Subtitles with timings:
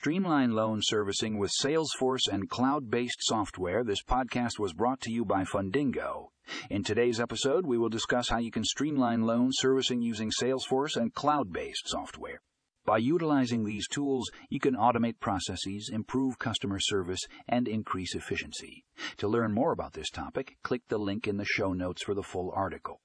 [0.00, 3.82] Streamline loan servicing with Salesforce and cloud based software.
[3.82, 6.28] This podcast was brought to you by Fundingo.
[6.70, 11.12] In today's episode, we will discuss how you can streamline loan servicing using Salesforce and
[11.12, 12.40] cloud based software.
[12.86, 18.84] By utilizing these tools, you can automate processes, improve customer service, and increase efficiency.
[19.16, 22.22] To learn more about this topic, click the link in the show notes for the
[22.22, 23.00] full article.